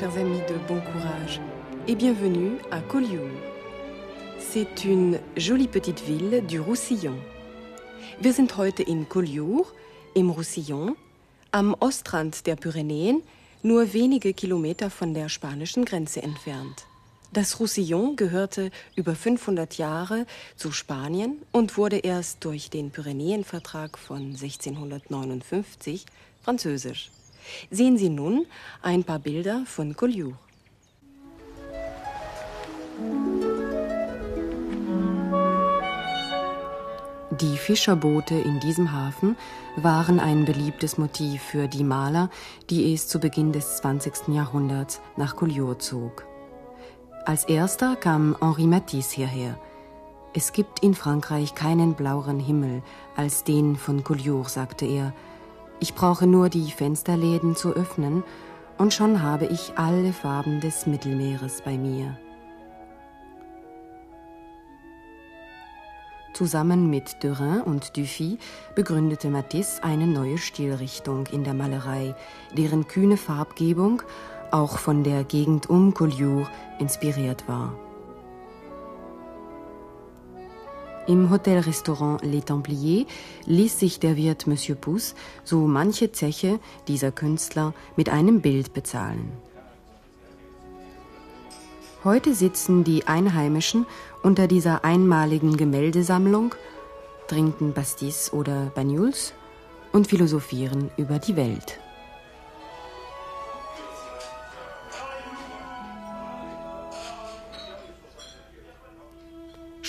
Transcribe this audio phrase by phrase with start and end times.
[0.00, 1.42] Chers amis de bon courage,
[1.86, 3.28] et bienvenue à Collioure.
[4.38, 7.18] C'est une jolie petite ville du Roussillon.
[8.18, 9.66] Wir sind heute in Collioure,
[10.14, 10.96] im Roussillon,
[11.52, 13.20] am Ostrand der Pyrenäen,
[13.62, 16.86] nur wenige Kilometer von der spanischen Grenze entfernt.
[17.34, 20.24] Das Roussillon gehörte über 500 Jahre
[20.56, 26.06] zu Spanien und wurde erst durch den Pyrenäenvertrag von 1659
[26.40, 27.10] französisch.
[27.70, 28.46] Sehen Sie nun
[28.82, 30.38] ein paar Bilder von Collioure.
[37.40, 39.36] Die Fischerboote in diesem Hafen
[39.76, 42.28] waren ein beliebtes Motiv für die Maler,
[42.68, 44.28] die es zu Beginn des 20.
[44.34, 46.26] Jahrhunderts nach Collioure zog.
[47.24, 49.58] Als erster kam Henri Matisse hierher.
[50.34, 52.82] Es gibt in Frankreich keinen blaueren Himmel
[53.16, 55.14] als den von Collioure, sagte er.
[55.80, 58.22] Ich brauche nur die Fensterläden zu öffnen,
[58.76, 62.16] und schon habe ich alle Farben des Mittelmeeres bei mir.
[66.32, 68.38] Zusammen mit Derain und Dufy
[68.74, 72.14] begründete Matisse eine neue Stilrichtung in der Malerei,
[72.56, 74.02] deren kühne Farbgebung
[74.50, 77.74] auch von der Gegend um Collioure inspiriert war.
[81.10, 83.04] Im Hotelrestaurant Les Templiers
[83.46, 89.32] ließ sich der Wirt Monsieur Pousse so manche Zeche dieser Künstler mit einem Bild bezahlen.
[92.04, 93.86] Heute sitzen die Einheimischen
[94.22, 96.54] unter dieser einmaligen Gemäldesammlung,
[97.26, 99.34] trinken Pastis oder Banyuls
[99.90, 101.79] und philosophieren über die Welt.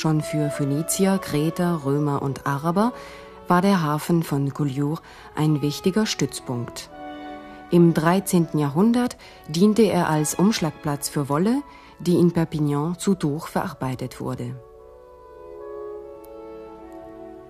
[0.02, 2.92] Schon für Phönizier, Kreter, Römer und Araber
[3.48, 5.00] war der Hafen von Collioure
[5.36, 6.90] ein wichtiger Stützpunkt.
[7.70, 8.48] Im 13.
[8.56, 9.16] Jahrhundert
[9.48, 11.62] diente er als Umschlagplatz für Wolle,
[12.00, 14.56] die in Perpignan zu Tuch verarbeitet wurde.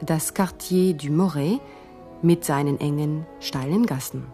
[0.01, 1.61] Das Quartier du Moret
[2.21, 4.25] mit seinen engen, steilen Gassen.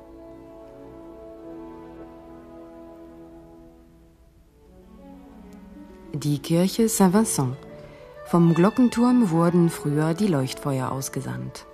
[6.14, 7.67] Die Kirche Saint-Vincent.
[8.30, 11.66] Vom Glockenturm wurden früher die Leuchtfeuer ausgesandt.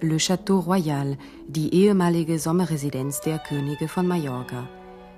[0.00, 4.66] Le Château Royal, die ehemalige Sommerresidenz der Könige von Mallorca.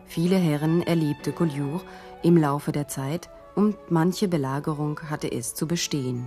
[0.07, 1.83] Viele Herren erlebte Collioure
[2.25, 6.27] im Laufe der Zeit und manche Belagerung hatte es zu bestehen.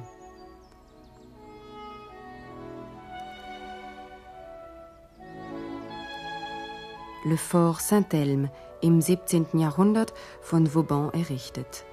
[7.26, 8.50] Le Fort Saint-Elme
[8.82, 9.48] im 17.
[9.60, 11.84] Jahrhundert von Vauban errichtet.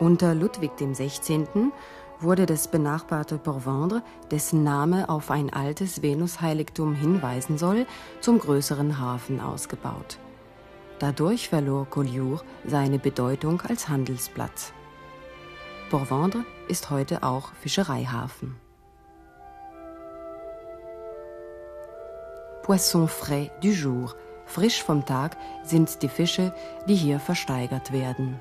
[0.00, 1.44] Unter Ludwig XVI.
[2.20, 7.86] wurde das benachbarte Port-Vendre, dessen Name auf ein altes Venusheiligtum hinweisen soll,
[8.22, 10.18] zum größeren Hafen ausgebaut.
[11.00, 14.72] Dadurch verlor Collioure seine Bedeutung als Handelsplatz.
[15.90, 18.56] Port-Vendre ist heute auch Fischereihafen.
[22.62, 24.14] Poisson frais du jour.
[24.46, 26.54] Frisch vom Tag sind die Fische,
[26.88, 28.40] die hier versteigert werden.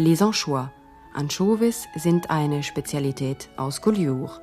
[0.00, 0.70] Les Anchois.
[1.12, 4.40] Anchovies sind eine Spezialität aus Collioure.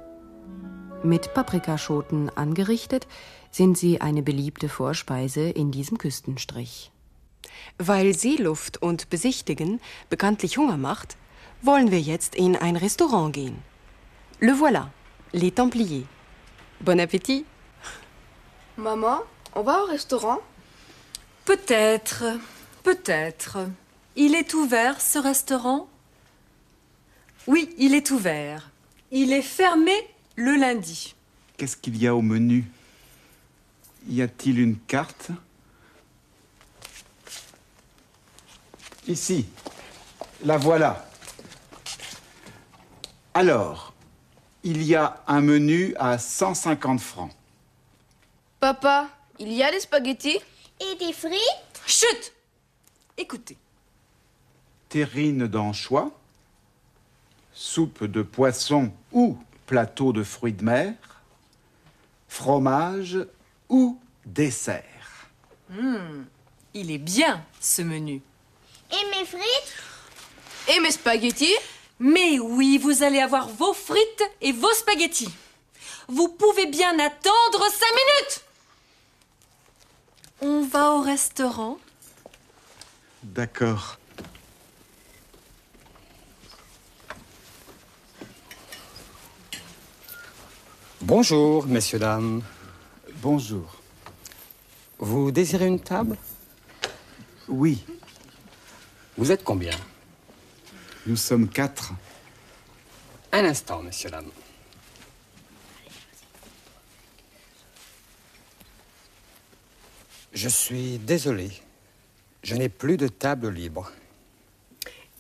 [1.01, 3.07] Mit Paprikaschoten angerichtet,
[3.51, 6.91] sind sie eine beliebte Vorspeise in diesem Küstenstrich.
[7.77, 9.79] Weil Seeluft und Besichtigen
[10.09, 11.15] bekanntlich Hunger macht,
[11.61, 13.63] wollen wir jetzt in ein Restaurant gehen.
[14.41, 14.87] Le voilà,
[15.31, 16.03] les Templiers.
[16.81, 17.45] Bon appétit.
[18.75, 19.19] Maman,
[19.53, 20.39] on va au restaurant
[21.45, 22.41] Peut-être,
[22.83, 23.69] peut-être.
[24.15, 25.89] Il est ouvert, ce restaurant?
[27.47, 28.71] Oui, il est ouvert.
[29.11, 29.93] Il est fermé
[30.35, 31.15] le lundi.
[31.57, 32.65] Qu'est-ce qu'il y a au menu?
[34.07, 35.31] Y a-t-il une carte?
[39.07, 39.45] Ici.
[40.43, 41.07] La voilà.
[43.33, 43.93] Alors,
[44.63, 47.31] il y a un menu à 150 francs.
[48.59, 49.09] Papa,
[49.39, 50.39] il y a des spaghettis?
[50.79, 51.39] Et des frites?
[51.85, 52.33] Chut
[53.17, 53.57] Écoutez.
[54.95, 56.09] Terrine d'anchois,
[57.53, 60.93] soupe de poisson ou plateau de fruits de mer,
[62.29, 63.17] fromage
[63.67, 65.27] ou dessert.
[66.73, 68.21] Il est bien, ce menu.
[68.89, 69.73] Et mes frites?
[70.73, 71.57] Et mes spaghettis?
[71.99, 75.35] Mais oui, vous allez avoir vos frites et vos spaghettis.
[76.07, 78.45] Vous pouvez bien attendre cinq minutes
[80.39, 81.79] On va au restaurant
[83.23, 83.97] D'accord.
[91.05, 92.41] Bonjour, messieurs, dames.
[93.21, 93.75] Bonjour.
[94.97, 96.17] Vous désirez une table?
[97.47, 97.85] Oui,
[99.15, 99.77] Vous êtes combien?
[101.05, 101.93] Nous sommes quatre.
[103.31, 104.31] Un instant, messieurs, dames.
[110.33, 111.51] Je suis désolé.
[112.41, 113.91] Je n'ai plus de table libre.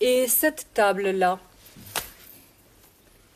[0.01, 1.39] Et cette table-là?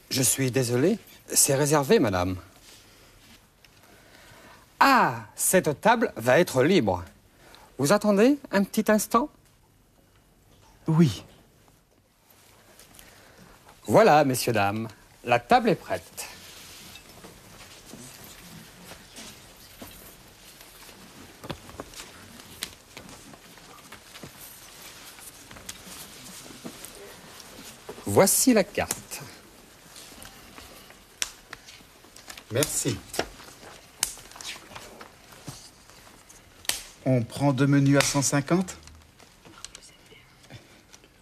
[0.10, 0.98] Je suis désolé.
[1.34, 2.36] C'est réservé, madame.
[4.80, 7.04] Ah, cette table va être libre.
[7.78, 9.30] Vous attendez un petit instant?
[10.88, 11.24] Oui,
[13.86, 14.88] Voilà, messieurs, dames.
[15.24, 16.28] La table est prête.
[28.06, 29.09] Voici la carte.
[32.52, 32.98] Merci.
[37.06, 38.78] On prend deux menus à 150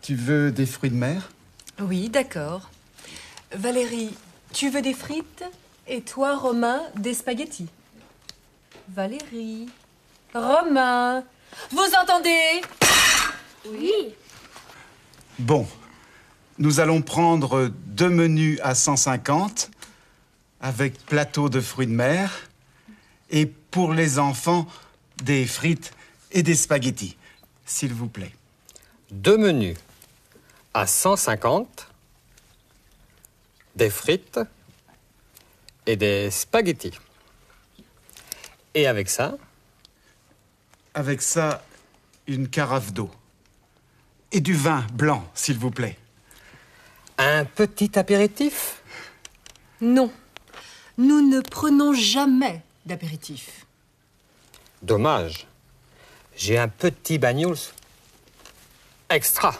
[0.01, 1.29] Tu veux des fruits de mer?
[1.79, 2.69] Oui, d'accord.
[3.55, 4.13] Valérie,
[4.53, 5.43] tu veux des frites?
[5.87, 7.69] Et toi, Romain, des spaghettis?
[8.89, 9.67] Valérie.
[10.33, 11.23] Romain
[11.71, 12.61] Vous entendez?
[13.69, 13.91] Oui.
[15.39, 15.67] Bon,
[16.57, 19.69] nous allons prendre deux menus à 150
[20.61, 22.49] avec plateau de fruits de mer
[23.29, 24.67] et pour les enfants,
[25.23, 25.93] des frites
[26.31, 27.17] et des spaghettis,
[27.65, 28.33] s'il vous plaît.
[29.11, 29.77] Deux menus
[30.73, 31.87] à 150,
[33.75, 34.39] des frites
[35.85, 36.99] et des spaghettis.
[38.73, 39.37] Et avec ça,
[40.93, 41.63] Avec ça,
[42.25, 43.11] une carafe d'eau.
[44.31, 45.95] Et du vin blanc, s'il vous plaît.
[47.19, 48.81] un petit apéritif?
[49.79, 50.11] Non.
[50.97, 53.65] Nous ne prenons jamais d'apéritif.
[54.81, 55.47] Dommage.
[56.35, 57.57] J'ai un petit bagnols
[59.09, 59.55] extra.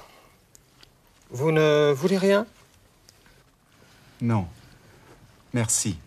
[1.30, 2.46] Vous ne voulez rien?
[4.22, 4.48] Non.
[5.54, 5.98] Merci.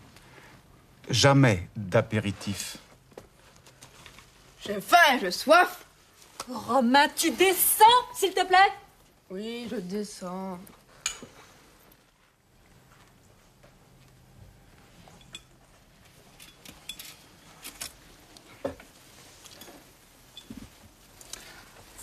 [1.09, 2.77] Jamais d'apéritif.
[4.65, 5.85] J'ai faim, j'ai soif.
[6.49, 7.85] Romain, tu descends,
[8.15, 8.73] s'il te plaît?
[9.29, 10.59] Oui, je descends.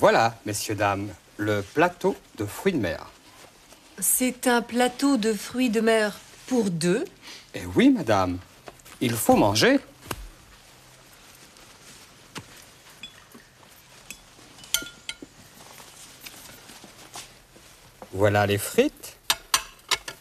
[0.01, 3.11] Voilà, messieurs, dames, le plateau de fruits de mer.
[3.99, 6.17] C'est un plateau de fruits de mer
[6.47, 7.05] pour deux.
[7.53, 8.39] Eh oui, madame,
[9.01, 9.81] il faut manger.
[18.13, 19.17] Voilà les frites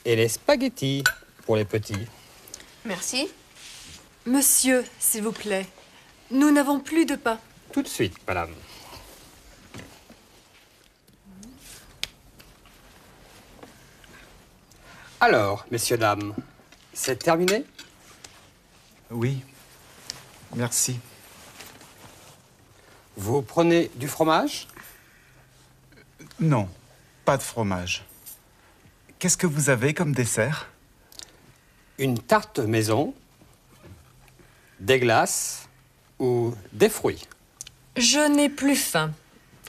[0.06, 1.04] et les spaghettis
[1.46, 2.08] pour les petits.
[2.84, 3.30] Merci.
[4.26, 5.68] Monsieur, s'il vous plaît,
[6.32, 7.40] nous n'avons plus de pain.
[7.72, 8.54] Tout de suite, madame.
[15.28, 16.34] Alors, messieurs, dames,
[16.94, 17.66] c'est terminé?
[19.12, 19.44] Oui.
[20.56, 21.02] Merci.
[23.18, 24.70] Vous prenez du fromage?
[26.40, 26.70] Non,
[27.26, 28.06] pas de fromage.
[29.20, 30.70] Qu'est-ce que vous avez comme dessert?
[31.98, 33.14] Une tarte maison
[34.80, 35.68] Des glaces
[36.20, 37.28] Ou des fruits
[37.98, 39.12] Je n'ai plus faim.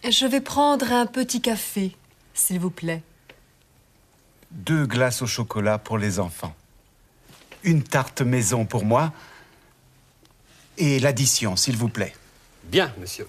[0.08, 1.96] Je vais prendre un petit café,
[2.32, 3.02] s'il vous plaît.
[4.50, 6.55] Deux glaces au chocolat pour les enfants.
[7.62, 9.12] Une tarte maison pour moi.
[10.78, 12.14] Et l'addition, s'il vous plaît.
[12.64, 13.28] Bien, monsieur.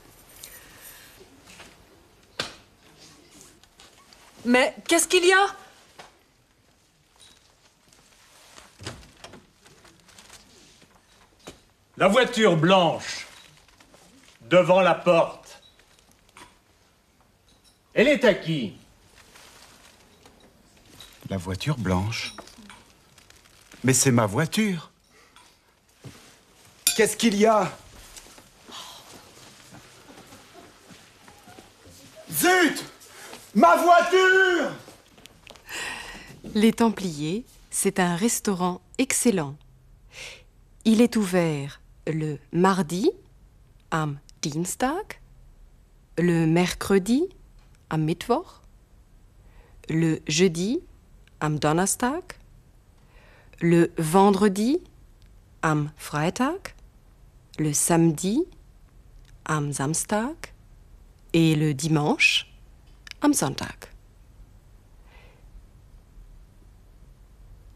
[4.46, 5.56] Mais qu'est-ce qu'il y a?
[11.98, 13.28] La voiture blanche
[14.44, 15.62] devant la porte.
[17.94, 18.79] Elle est à qui?
[21.30, 22.34] La voiture blanche.
[23.84, 24.92] Mais c'est ma voiture.
[26.98, 27.72] Qu'est-ce qu'il y a?
[32.32, 32.84] Zut
[33.54, 34.72] Ma voiture
[36.56, 39.56] Les Templiers, c'est un restaurant excellent.
[40.84, 43.12] Il est ouvert le mardi,
[43.92, 45.20] am Dienstag,
[46.18, 47.30] le mercredi,
[47.92, 48.62] am Mittwoch,
[49.90, 50.80] le jeudi,
[51.40, 52.36] am Donnerstag,
[53.60, 54.80] le vendredi,
[55.62, 56.74] am Freitag,
[57.58, 58.46] le samedi,
[59.44, 60.54] am Samstag
[61.34, 62.46] et le dimanche,
[63.22, 63.90] am Sonntag.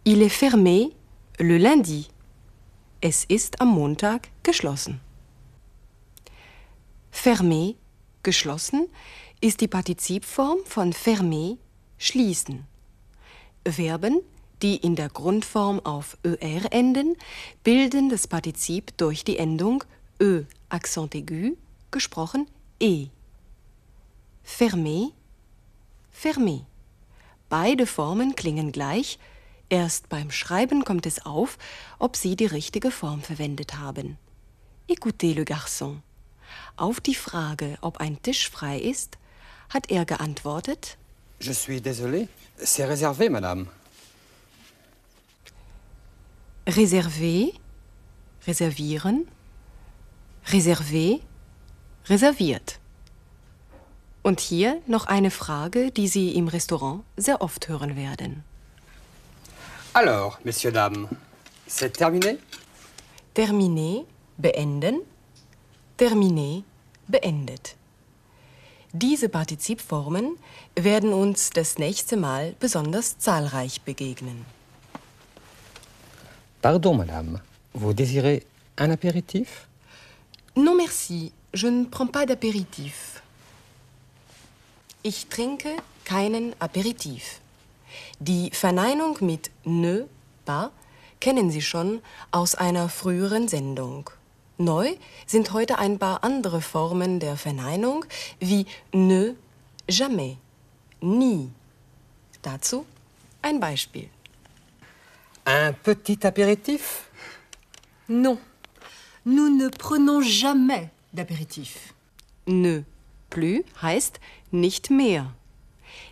[0.05, 0.91] Il est fermé
[1.39, 2.09] le lundi,
[3.05, 5.01] Es ist am Montag geschlossen.
[7.11, 7.75] Fermé,
[8.23, 8.87] geschlossen,
[9.41, 11.57] ist die Partizipform von fermé,
[11.97, 12.65] schließen.
[13.65, 14.21] Verben,
[14.61, 17.15] die in der Grundform auf er enden,
[17.63, 19.83] bilden das Partizip durch die Endung
[20.21, 21.55] ö, Accent aigu,
[21.91, 22.47] gesprochen
[22.79, 23.07] e.
[24.43, 25.11] Fermé,
[26.11, 26.61] fermé.
[27.49, 29.19] Beide Formen klingen gleich,
[29.69, 31.57] erst beim Schreiben kommt es auf,
[31.99, 34.17] ob Sie die richtige Form verwendet haben.
[34.87, 36.01] Écoutez le garçon.
[36.75, 39.17] Auf die Frage, ob ein Tisch frei ist,
[39.69, 40.97] hat er geantwortet,
[41.43, 43.65] Je suis désolé, c'est réservé, madame.
[46.65, 47.53] Reservé,
[48.47, 49.25] reservieren,
[50.45, 51.19] reservé,
[52.05, 52.79] reserviert.
[54.23, 58.45] Und hier noch eine Frage, die Sie im Restaurant sehr oft hören werden.
[59.93, 61.09] Alors, messieurs, dames,
[61.67, 62.37] c'est terminé
[63.33, 64.05] Terminé,
[64.37, 65.01] beenden,
[65.97, 66.63] terminé,
[67.09, 67.75] beendet.
[68.95, 70.37] Diese Partizipformen
[70.75, 74.45] werden uns das nächste Mal besonders zahlreich begegnen.
[76.61, 77.41] Pardon, madame.
[77.73, 78.43] Vous désirez
[78.77, 79.67] un apéritif
[80.55, 83.23] Non merci, je ne prends pas d'apéritif.
[85.01, 85.69] Ich trinke
[86.05, 87.41] keinen Aperitif.
[88.19, 90.07] Die Verneinung mit ne,
[90.45, 90.69] pas
[91.19, 94.11] kennen Sie schon aus einer früheren Sendung.
[94.63, 94.95] Neu
[95.27, 98.05] sind heute ein paar andere Formen der Verneinung
[98.39, 99.35] wie ne,
[99.89, 100.37] jamais,
[101.01, 101.51] nie.
[102.41, 102.85] Dazu
[103.41, 104.09] ein Beispiel.
[105.45, 107.09] Un petit apéritif
[108.07, 108.37] Non,
[109.25, 111.93] nous ne prenons jamais d'apéritif.
[112.47, 112.85] Ne
[113.29, 114.19] plus heißt
[114.51, 115.33] nicht mehr.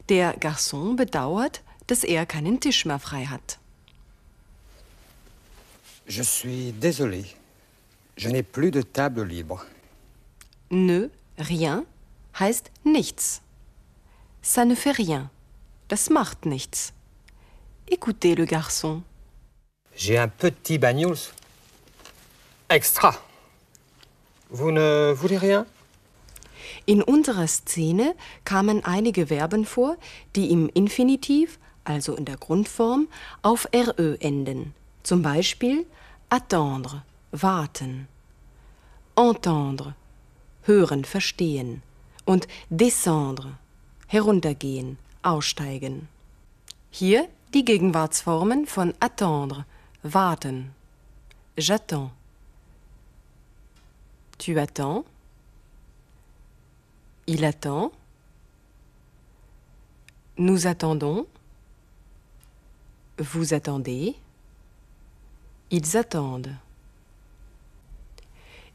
[0.10, 3.60] Der Garçon bedauert, dass er keinen Tisch mehr frei hat.
[6.08, 7.25] Je suis désolé.
[8.22, 9.66] Je n'ai plus de table libre.
[10.70, 11.10] Ne,
[11.40, 11.86] rien
[12.40, 13.42] heißt nichts.
[14.44, 15.32] Ça ne fait rien.
[15.88, 16.94] Das macht nichts.
[17.88, 19.01] Écoutez le garçon.
[19.96, 21.34] J'ai un petit bagnous.
[22.70, 23.16] Extra.
[24.51, 25.66] Vous ne voulez rien
[26.86, 28.13] In unserer Szene
[28.46, 29.98] kamen einige Verben vor,
[30.36, 33.08] die im Infinitiv, also in der Grundform,
[33.42, 34.75] auf RÖ enden.
[35.01, 35.88] Zum Beispiel
[36.30, 38.08] attendre, warten,
[39.15, 39.96] entendre,
[40.63, 41.82] hören, verstehen
[42.25, 43.58] und descendre,
[44.08, 46.08] heruntergehen, aussteigen.
[46.89, 49.65] Hier die Gegenwartsformen von attendre,
[50.03, 50.74] warten.
[51.58, 52.12] J'attends.
[54.38, 55.06] Tu attends.
[57.27, 57.91] Il attend.
[60.38, 61.27] Nous attendons.
[63.18, 64.15] Vous attendez.
[65.70, 66.56] Ils attendent.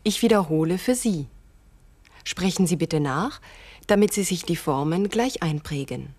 [0.06, 1.26] Ich wiederhole für Sie.
[2.22, 3.40] Sprechen Sie bitte nach,
[3.88, 6.14] damit Sie sich die Formen gleich einprägen.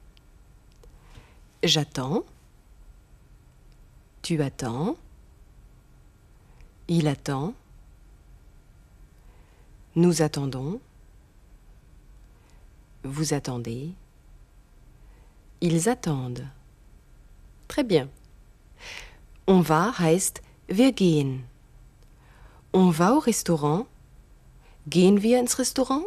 [1.63, 2.25] J'attends.
[4.23, 4.97] Tu attends.
[6.87, 7.53] Il attend.
[9.95, 10.81] Nous attendons.
[13.03, 13.93] Vous attendez.
[15.61, 16.49] Ils attendent.
[17.69, 18.09] Très bien.
[19.45, 21.45] On va heißt wir gehen.
[22.79, 23.87] On va au Restaurant.
[24.87, 26.03] Gehen wir ins Restaurant?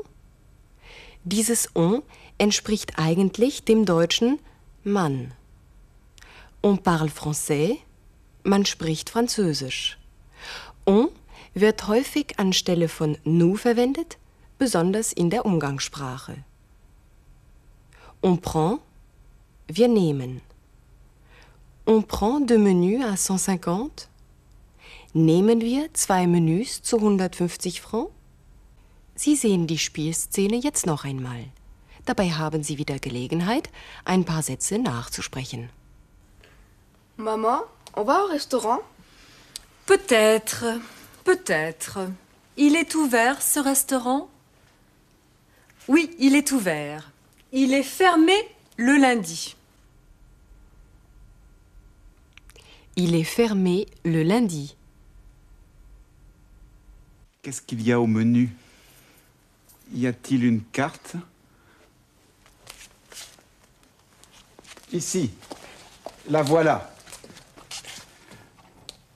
[1.25, 2.05] Dieses on
[2.39, 4.39] entspricht eigentlich dem deutschen
[4.85, 5.35] Mann.
[6.62, 7.79] On parle français.
[8.45, 9.99] Man spricht Französisch.
[10.87, 11.09] On
[11.55, 14.19] wird häufig anstelle von nous verwendet,
[14.57, 16.37] besonders in der Umgangssprache.
[18.23, 18.79] On prend,
[19.67, 20.41] wir nehmen.
[21.85, 24.10] On prend deux menus à 150.
[25.12, 28.12] Nehmen wir zwei Menüs zu 150 Francs?
[29.17, 31.47] Sie sehen die Spielszene jetzt noch einmal.
[32.05, 33.71] Dabei haben Sie wieder Gelegenheit,
[34.05, 35.69] ein paar Sätze nachzusprechen.
[37.17, 37.61] Maman,
[37.97, 38.81] on va au restaurant
[39.87, 40.81] Peut-être,
[41.25, 41.99] peut-être.
[42.57, 44.29] Il est ouvert, ce restaurant
[45.88, 47.11] Oui, il est ouvert.
[47.50, 48.35] Il est fermé
[48.76, 49.57] le lundi.
[52.95, 54.76] Il est fermé le lundi.
[57.42, 58.54] Qu'est-ce qu'il y a au menu?
[59.92, 61.16] Y a-t-il une carte?
[64.92, 65.30] Ici.
[66.28, 66.92] La voilà.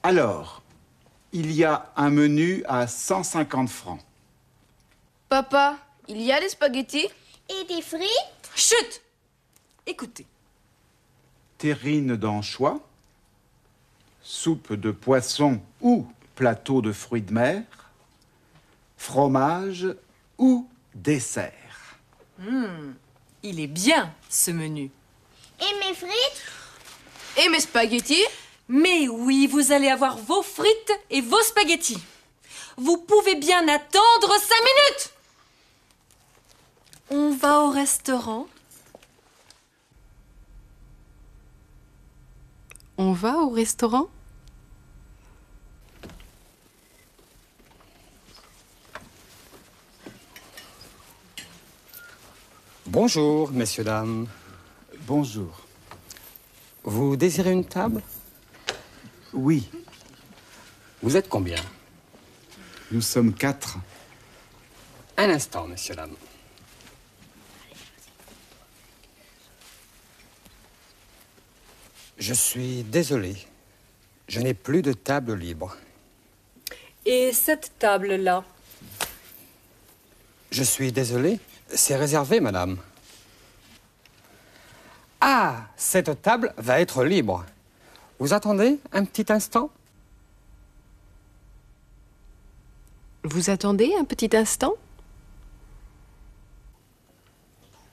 [0.03, 0.63] Alors,
[1.33, 4.01] il y a un menu à 150 francs.
[5.29, 5.77] Papa,
[6.09, 7.09] il y a des spaghettis?
[7.51, 8.51] Et des frites?
[8.55, 9.03] Chut
[9.87, 10.27] Écoutez,
[11.59, 12.81] Terrine d'anchois,
[14.23, 17.63] soupe de poisson ou plateau de fruits de mer,
[18.97, 19.87] fromage
[20.39, 21.99] ou dessert.
[23.43, 24.91] Il est bien, ce menu.
[25.61, 26.43] Et mes frites?
[27.37, 28.25] Et mes spaghettis?
[28.69, 32.03] Mais oui, vous allez avoir vos frites et vos spaghettis.
[32.77, 35.11] Vous pouvez bien attendre cinq minutes.
[37.11, 38.47] On va au restaurant.
[42.97, 44.09] On va au restaurant?
[52.95, 54.29] Bonjour, messieurs, dames.
[55.01, 55.67] Bonjour.
[56.85, 58.01] Vous désirez une table?
[59.33, 59.69] Oui,
[61.03, 61.61] Vous êtes combien?
[62.93, 63.79] Nous sommes quatre.
[65.17, 66.15] Un instant, messieurs, dames.
[72.17, 73.35] Je suis désolé.
[74.29, 75.77] Je n'ai plus de table libre.
[77.05, 78.45] Et cette table-là?
[80.53, 81.41] Je suis désolé.
[81.75, 82.79] C'est réservé, madame.
[85.21, 87.45] Ah, cette table va être libre.
[88.19, 89.71] Vous attendez un petit instant?
[93.25, 94.75] Vous attendez un petit instant?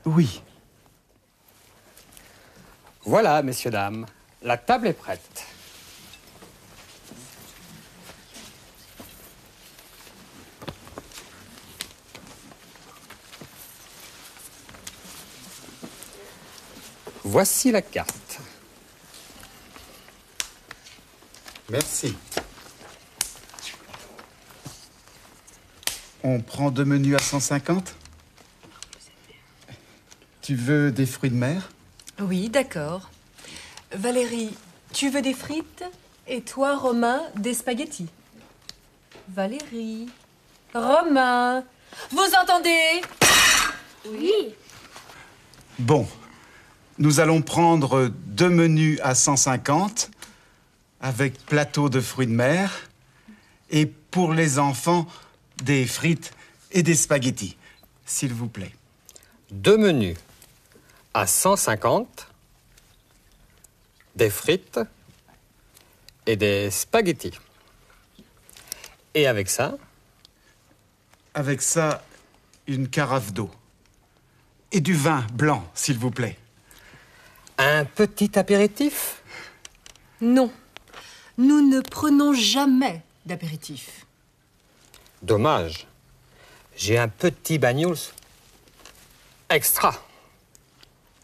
[0.06, 0.42] Oui,
[3.04, 4.06] Voilà, messieurs, dames.
[4.44, 5.46] La table est prête.
[17.32, 18.42] Voici la carte.
[21.70, 22.14] merci.
[26.24, 27.96] On prend deux menus à 150
[30.42, 31.70] Tu veux des fruits de mer?
[32.20, 33.10] Oui, d'accord.
[33.94, 34.54] Valérie,
[34.92, 35.86] tu veux des frites?
[36.28, 38.10] Et toi, Romain, des spaghettis?
[39.30, 40.10] Valérie
[40.74, 41.64] Romain
[42.10, 43.02] Vous entendez?
[44.06, 44.54] Oui.
[45.80, 46.06] Bon,
[47.02, 50.12] nous allons prendre deux menus à 150
[51.00, 52.72] avec plateau de fruits de mer
[53.72, 55.08] et pour les enfants,
[55.64, 56.32] des frites
[56.72, 57.58] et des spaghettis,
[58.06, 58.74] s'il vous plaît.
[59.50, 60.16] Deux menus
[61.16, 62.28] à 150,
[64.16, 64.80] des frites
[66.28, 67.34] et des spaghettis.
[69.16, 69.76] Et avec ça,
[71.34, 72.04] Avec ça,
[72.68, 73.50] une carafe d'eau.
[74.74, 76.38] Et du vin blanc, s'il vous plaît.
[77.62, 79.22] Un petit apéritif
[80.20, 80.52] Non.
[81.38, 84.06] Nous ne prenons jamais d'apéritif.
[85.22, 85.88] Dommage.
[86.76, 87.98] J'ai un petit bagnols
[89.50, 89.94] extra.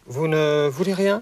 [0.06, 1.22] Vous ne voulez rien?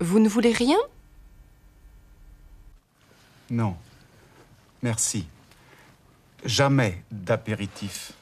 [0.00, 0.78] Vous ne voulez rien?
[3.50, 3.76] Non.
[4.82, 5.26] Merci.
[6.44, 8.12] Jamais d'apéritif.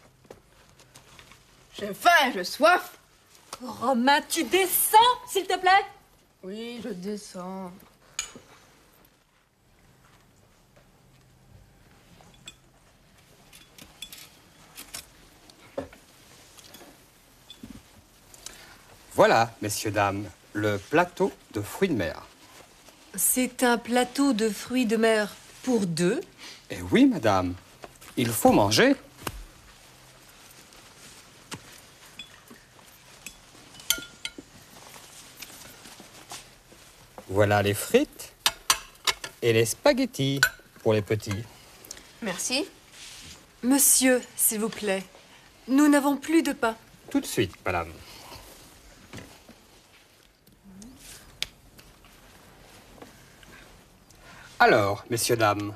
[1.75, 2.99] J'ai faim, j'ai soif
[3.63, 4.99] Romain, tu descends,
[5.29, 5.71] s'il te plaît
[6.43, 7.71] Oui, je descends.
[19.15, 22.27] Voilà, messieurs, dames, le plateau de fruits de mer.
[23.15, 26.21] C'est un plateau de fruits de mer pour deux.
[26.71, 27.55] Eh oui, madame,
[28.17, 28.97] il faut manger.
[37.43, 38.33] Voilà les frites
[39.43, 40.41] et les spaghettis
[40.81, 41.43] pour les petits.
[42.23, 42.69] Merci.
[43.65, 45.03] Monsieur, s'il vous plaît,
[45.67, 46.77] nous n'avons plus de pain.
[47.11, 47.93] Tout de suite, madame.
[54.61, 55.75] Alors, messieurs, dames,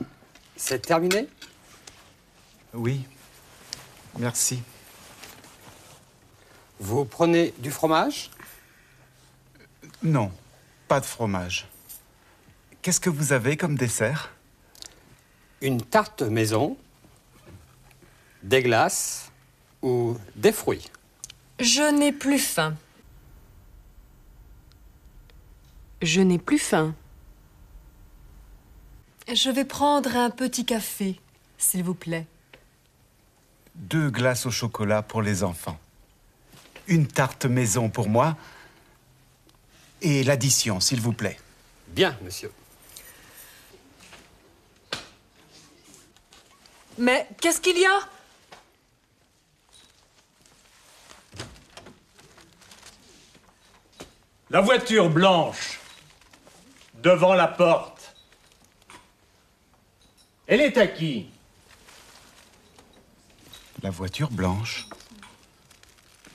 [0.54, 1.26] c'est terminé?
[2.74, 3.04] Oui.
[4.20, 4.62] Merci.
[6.78, 8.30] Vous prenez du fromage?
[10.04, 10.30] Non,
[10.88, 11.66] pas de fromage.
[12.82, 14.32] Qu'est-ce que vous avez comme dessert?
[15.60, 16.76] Une tarte maison
[18.42, 19.32] Des glaces
[19.82, 20.88] Ou des fruits
[21.58, 22.76] Je n'ai plus faim.
[26.02, 26.94] Je n'ai plus faim.
[29.32, 31.18] Je vais prendre un petit café,
[31.58, 32.26] s'il vous plaît.
[33.74, 35.78] Deux glaces au chocolat pour les enfants.
[36.86, 38.36] Une tarte maison pour moi.
[40.08, 41.36] Et l'addition, s'il vous plaît.
[41.88, 42.52] Bien, monsieur.
[46.96, 48.08] Mais qu'est-ce qu'il y a?
[54.50, 55.80] La voiture blanche,
[57.02, 58.14] devant la porte.
[60.46, 61.28] Elle est à qui?
[63.82, 64.86] La voiture blanche.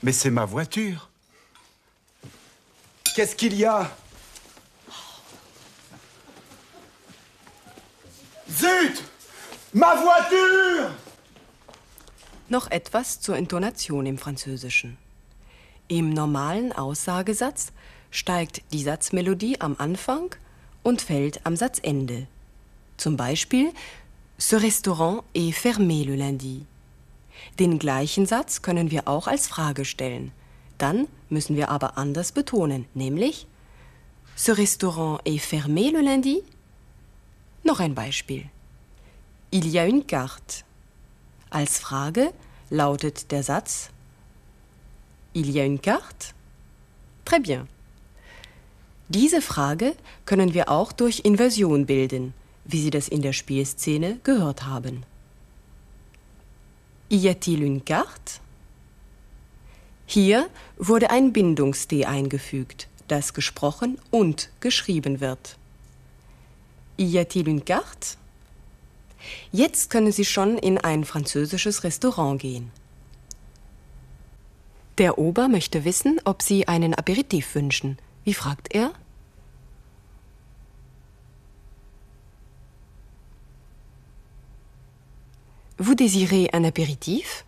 [0.02, 1.08] Mais c'est ma voiture.
[3.14, 3.90] Qu'est-ce qu'il y a
[8.48, 9.04] Zut
[9.74, 10.90] Ma voiture
[12.48, 14.96] Noch etwas zur Intonation im Französischen.
[15.88, 17.72] Im normalen Aussagesatz
[18.10, 20.34] steigt die Satzmelodie am Anfang
[20.82, 22.26] und fällt am Satzende.
[22.96, 23.72] Zum Beispiel
[24.38, 26.66] Ce restaurant est fermé le lundi.
[27.58, 30.32] Den gleichen Satz können wir auch als Frage stellen.
[30.82, 33.46] Dann müssen wir aber anders betonen, nämlich
[34.34, 36.42] Ce restaurant est fermé le lundi?
[37.62, 38.50] Noch ein Beispiel.
[39.52, 40.64] Il y a une carte.
[41.50, 42.32] Als Frage
[42.68, 43.90] lautet der Satz
[45.34, 46.34] Il y a une carte?
[47.24, 47.68] Très bien.
[49.08, 54.64] Diese Frage können wir auch durch Inversion bilden, wie Sie das in der Spielszene gehört
[54.64, 55.04] haben.
[57.08, 58.41] Y a-t-il une carte?
[60.12, 65.56] Hier wurde ein Bindungs-D eingefügt, das gesprochen und geschrieben wird.
[66.98, 68.18] Y a-t-il une carte?
[69.52, 72.70] Jetzt können Sie schon in ein französisches Restaurant gehen.
[74.98, 77.96] Der Ober möchte wissen, ob Sie einen Aperitif wünschen.
[78.22, 78.92] Wie fragt er?
[85.78, 87.46] Vous désirez un apéritif?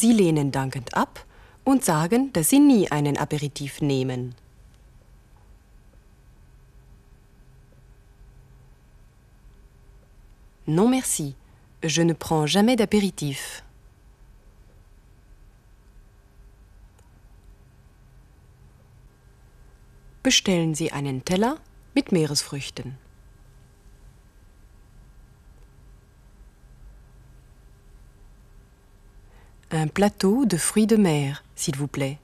[0.00, 1.26] Sie lehnen dankend ab
[1.64, 4.36] und sagen, dass Sie nie einen Aperitif nehmen.
[10.66, 11.34] Non merci,
[11.82, 13.64] je ne prends jamais d'apéritif.
[20.22, 21.56] Bestellen Sie einen Teller
[21.94, 23.07] mit Meeresfrüchten.
[29.70, 32.18] Un plateau de fruits de mer, s'il vous plaît.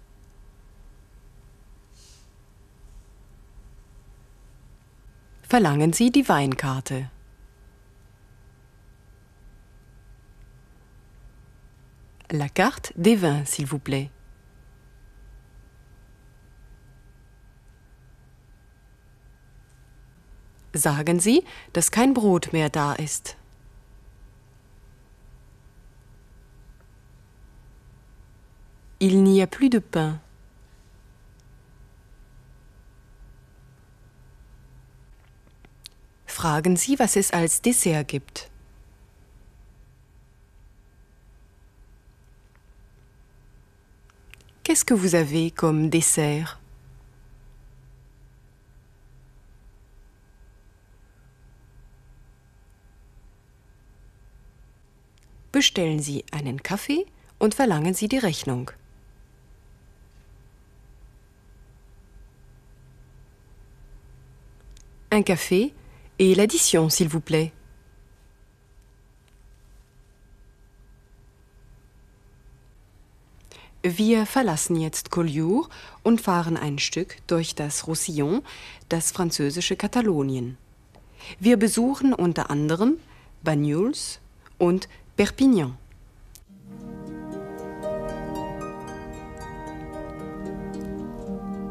[5.42, 7.10] Verlangen Sie die Weinkarte.
[12.30, 14.10] La carte des vins, s'il vous plaît.
[20.72, 23.36] Sagen Sie, dass kein Brot mehr da ist.
[29.06, 30.18] Il n'y a plus de pain.
[36.24, 38.50] Fragen Sie, was es als Dessert gibt.
[44.62, 46.58] Qu'est-ce que vous avez comme dessert
[55.52, 57.04] Bestellen Sie einen Kaffee
[57.38, 58.70] und verlangen Sie die Rechnung.
[65.14, 65.72] Un café
[66.18, 67.52] et l'addition, s'il vous plaît.
[73.84, 75.68] Wir verlassen jetzt Collioure
[76.02, 78.42] und fahren ein Stück durch das Roussillon,
[78.88, 80.56] das französische Katalonien.
[81.38, 82.96] Wir besuchen unter anderem
[83.44, 84.18] Banyuls
[84.58, 85.78] und Perpignan.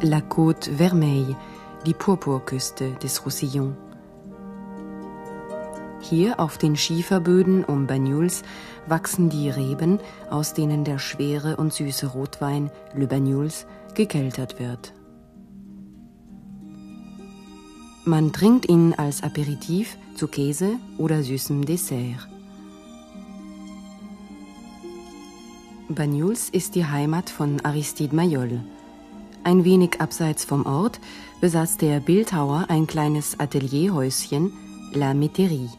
[0.01, 1.35] La Côte Vermeille,
[1.85, 3.75] die Purpurküste des Roussillon.
[6.01, 8.43] Hier auf den Schieferböden um Banyuls
[8.87, 13.65] wachsen die Reben, aus denen der schwere und süße Rotwein Le Banyuls
[13.95, 14.93] gekeltert wird.
[18.05, 22.27] Man trinkt ihn als Aperitif zu Käse oder süßem Dessert.
[25.87, 28.61] Banyuls ist die Heimat von Aristide Mayol.
[29.45, 31.01] Ein wenig abseits vom Ort
[31.41, 34.53] besaß der Bildhauer ein kleines Atelierhäuschen,
[34.93, 35.69] La Métairie.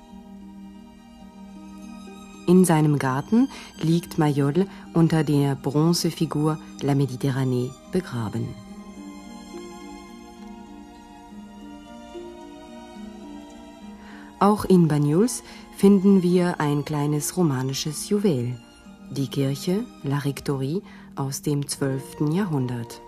[2.46, 3.48] In seinem Garten
[3.81, 8.48] liegt Mayol unter der Bronzefigur La Méditerranée begraben.
[14.40, 15.42] Auch in Banyuls
[15.74, 18.61] finden wir ein kleines romanisches Juwel,
[19.11, 20.83] die Kirche La Rectorie
[21.16, 22.31] aus dem 12.
[22.31, 23.00] Jahrhundert.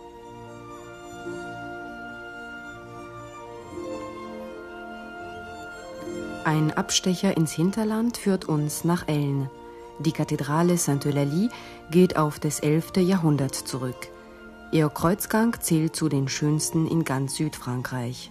[6.46, 9.50] Ein Abstecher ins Hinterland führt uns nach Elln.
[9.98, 11.48] Die Kathedrale Saint-Eulalie
[11.90, 12.98] geht auf das 11.
[12.98, 13.96] Jahrhundert zurück.
[14.70, 18.30] Ihr Kreuzgang zählt zu den schönsten in ganz Südfrankreich.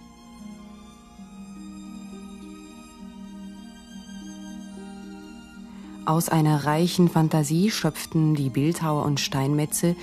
[6.06, 9.94] Aus einer reichen Fantasie schöpften die Bildhauer und Steinmetze,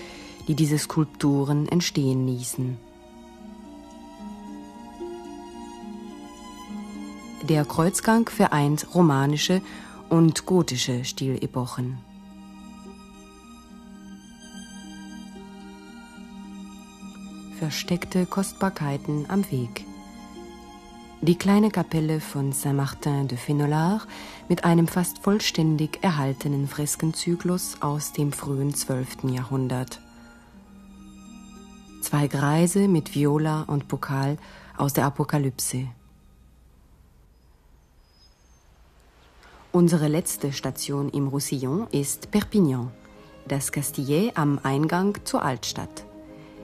[0.47, 2.77] die diese Skulpturen entstehen ließen.
[7.49, 9.61] Der Kreuzgang vereint romanische
[10.07, 11.97] und gotische Stilepochen.
[17.59, 19.85] Versteckte Kostbarkeiten am Weg.
[21.19, 24.07] Die kleine Kapelle von Saint-Martin de Fenolard
[24.47, 29.25] mit einem fast vollständig erhaltenen Freskenzyklus aus dem frühen 12.
[29.25, 29.99] Jahrhundert.
[32.01, 34.37] Zwei Greise mit Viola und Pokal
[34.77, 35.89] aus der Apokalypse.
[39.75, 42.91] Unsere letzte Station im Roussillon ist Perpignan,
[43.47, 46.05] das Castillet am Eingang zur Altstadt.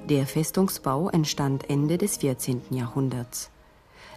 [0.07, 2.61] Der Festungsbau entstand Ende des 14.
[2.69, 3.49] Jahrhunderts.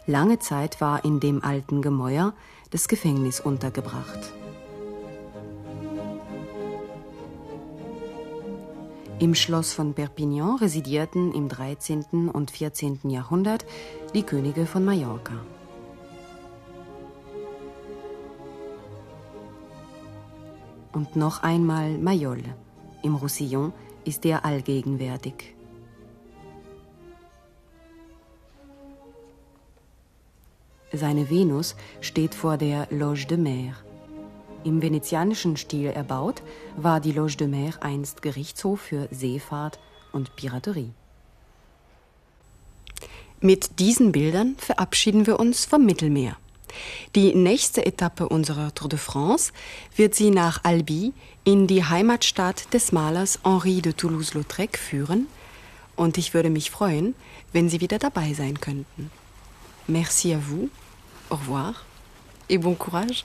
[0.06, 2.34] Lange Zeit war in dem alten Gemäuer
[2.70, 4.34] das Gefängnis untergebracht.
[9.20, 12.28] Im Schloss von Perpignan residierten im 13.
[12.28, 13.00] und 14.
[13.08, 13.64] Jahrhundert
[14.12, 15.40] die Könige von Mallorca.
[20.92, 22.42] Und noch einmal Mayol.
[23.02, 23.72] Im Roussillon
[24.04, 25.54] ist er allgegenwärtig.
[30.92, 33.74] Seine Venus steht vor der Loge de Mer.
[34.64, 36.42] Im venezianischen Stil erbaut,
[36.76, 39.78] war die Loge de Mer einst Gerichtshof für Seefahrt
[40.12, 40.92] und Piraterie.
[43.40, 46.36] Mit diesen Bildern verabschieden wir uns vom Mittelmeer.
[47.14, 49.52] Die nächste Etappe unserer Tour de France
[49.96, 51.12] wird sie nach Albi
[51.44, 55.26] in die Heimatstadt des Malers Henri de Toulouse-Lautrec führen
[55.96, 57.14] und ich würde mich freuen,
[57.52, 59.10] wenn Sie wieder dabei sein könnten.
[59.86, 60.70] Merci à vous,
[61.28, 61.84] au revoir
[62.48, 63.24] et bon courage.